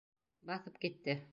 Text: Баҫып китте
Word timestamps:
Баҫып 0.51 0.81
китте 0.87 1.19